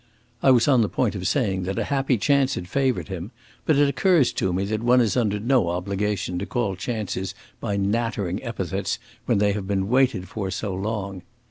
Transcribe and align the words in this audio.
I 0.41 0.49
was 0.49 0.67
on 0.67 0.81
the 0.81 0.89
point 0.89 1.13
of 1.13 1.27
saying 1.27 1.61
that 1.65 1.77
a 1.77 1.83
happy 1.93 2.17
chance 2.17 2.55
had 2.55 2.67
favoured 2.67 3.07
him, 3.07 3.29
but 3.67 3.75
it 3.77 3.87
occurs 3.87 4.33
to 4.33 4.51
me 4.51 4.65
that 4.65 4.81
one 4.81 4.99
is 4.99 5.15
under 5.15 5.39
no 5.39 5.69
obligation 5.69 6.39
to 6.39 6.47
call 6.47 6.75
chances 6.75 7.35
by 7.59 7.77
nattering 7.77 8.41
epithets 8.43 8.97
when 9.27 9.37
they 9.37 9.51
have 9.51 9.67
been 9.67 9.89
waited 9.89 10.27
for 10.27 10.49
so 10.49 10.73
long. 10.73 11.21